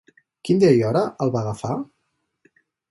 Quin 0.47 0.61
dia 0.63 0.71
i 0.79 0.81
hora 0.89 1.03
el 1.27 1.35
va 1.37 1.45
agafar? 1.47 1.79